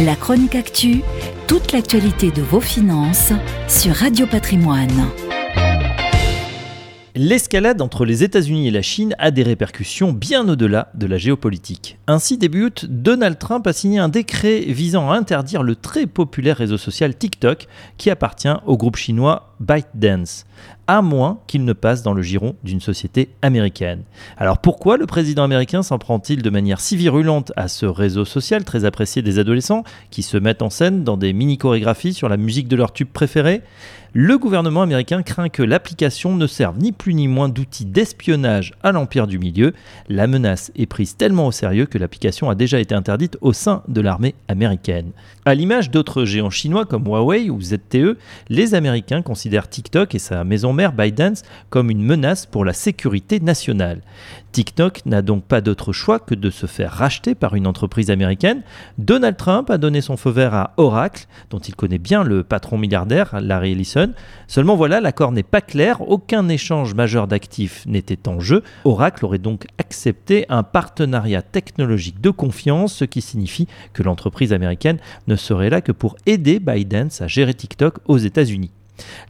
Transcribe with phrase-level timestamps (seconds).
[0.00, 1.02] La chronique actu,
[1.48, 3.32] toute l'actualité de vos finances
[3.66, 5.10] sur Radio Patrimoine.
[7.16, 11.98] L'escalade entre les États-Unis et la Chine a des répercussions bien au-delà de la géopolitique.
[12.06, 16.78] Ainsi débute, Donald Trump a signé un décret visant à interdire le très populaire réseau
[16.78, 20.46] social TikTok qui appartient au groupe chinois ByteDance,
[20.86, 24.02] à moins qu'il ne passe dans le giron d'une société américaine.
[24.36, 28.64] Alors pourquoi le président américain s'en prend-il de manière si virulente à ce réseau social
[28.64, 32.68] très apprécié des adolescents qui se mettent en scène dans des mini-chorégraphies sur la musique
[32.68, 33.62] de leur tube préféré?
[34.14, 38.90] Le gouvernement américain craint que l'application ne serve ni plus ni moins d'outil d'espionnage à
[38.90, 39.74] l'empire du milieu.
[40.08, 43.82] La menace est prise tellement au sérieux que l'application a déjà été interdite au sein
[43.86, 45.10] de l'armée américaine.
[45.44, 48.16] À l'image d'autres géants chinois comme Huawei ou ZTE,
[48.48, 53.40] les Américains considèrent TikTok et sa maison mère ByteDance comme une menace pour la sécurité
[53.40, 54.02] nationale.
[54.52, 58.62] TikTok n'a donc pas d'autre choix que de se faire racheter par une entreprise américaine.
[58.96, 62.78] Donald Trump a donné son feu vert à Oracle, dont il connaît bien le patron
[62.78, 64.12] milliardaire Larry Ellison
[64.46, 68.62] Seulement voilà, l'accord n'est pas clair, aucun échange majeur d'actifs n'était en jeu.
[68.84, 74.98] Oracle aurait donc accepté un partenariat technologique de confiance, ce qui signifie que l'entreprise américaine
[75.26, 78.70] ne serait là que pour aider Biden à gérer TikTok aux États-Unis.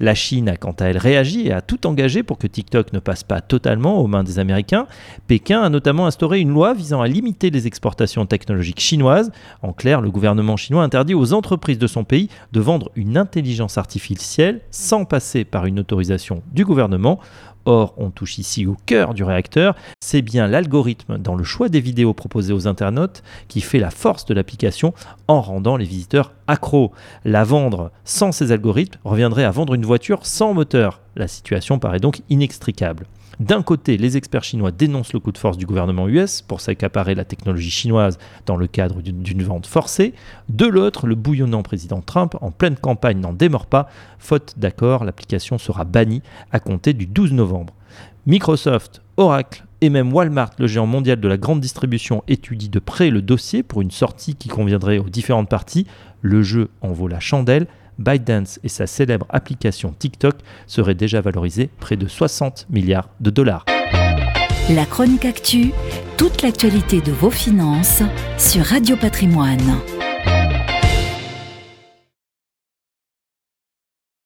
[0.00, 2.98] La Chine a quant à elle réagi et a tout engagé pour que TikTok ne
[2.98, 4.86] passe pas totalement aux mains des Américains.
[5.26, 9.30] Pékin a notamment instauré une loi visant à limiter les exportations technologiques chinoises.
[9.62, 13.78] En clair, le gouvernement chinois interdit aux entreprises de son pays de vendre une intelligence
[13.78, 17.20] artificielle sans passer par une autorisation du gouvernement.
[17.70, 21.82] Or, on touche ici au cœur du réacteur, c'est bien l'algorithme dans le choix des
[21.82, 24.94] vidéos proposées aux internautes qui fait la force de l'application
[25.26, 26.92] en rendant les visiteurs accros.
[27.26, 31.02] La vendre sans ces algorithmes reviendrait à vendre une voiture sans moteur.
[31.14, 33.04] La situation paraît donc inextricable.
[33.40, 37.14] D'un côté, les experts chinois dénoncent le coup de force du gouvernement US pour s'accaparer
[37.14, 40.12] la technologie chinoise dans le cadre d'une vente forcée.
[40.48, 43.88] De l'autre, le bouillonnant président Trump, en pleine campagne, n'en démord pas.
[44.18, 47.74] Faute d'accord, l'application sera bannie à compter du 12 novembre.
[48.26, 53.10] Microsoft, Oracle et même Walmart, le géant mondial de la grande distribution, étudient de près
[53.10, 55.86] le dossier pour une sortie qui conviendrait aux différentes parties.
[56.22, 57.68] Le jeu en vaut la chandelle.
[57.98, 60.36] ByteDance et sa célèbre application TikTok
[60.66, 63.64] seraient déjà valorisés près de 60 milliards de dollars.
[64.70, 65.72] La chronique actu,
[66.16, 68.02] toute l'actualité de vos finances
[68.36, 69.80] sur Radio Patrimoine.